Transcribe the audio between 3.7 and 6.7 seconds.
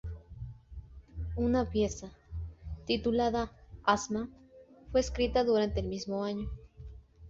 "Asma", fue escrita durante el mismo año.